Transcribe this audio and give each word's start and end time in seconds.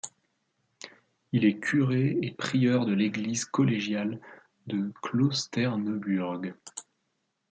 Il 1.31 1.45
est 1.45 1.59
curé 1.59 2.17
et 2.23 2.31
prieur 2.31 2.87
de 2.87 2.93
l'église 2.93 3.45
collégiale 3.45 4.19
de 4.65 4.91
Klosterneuburg. 5.03 6.55